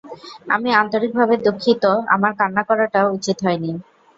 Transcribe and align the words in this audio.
আমি 0.47 0.69
আন্তরিকভাবে 0.81 1.35
দুঃখিত, 1.45 1.83
আমার 2.15 2.31
কান্না 2.39 2.63
করাটা 2.69 2.99
উচিৎ 3.15 3.37
হয়নি! 3.45 3.71